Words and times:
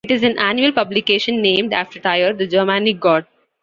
It 0.03 0.09
is 0.09 0.23
an 0.23 0.39
annual 0.39 0.71
publication 0.71 1.43
named 1.43 1.73
after 1.73 1.99
Tyr, 1.99 2.33
the 2.33 2.47
Germanic 2.47 2.99
god. 2.99 3.27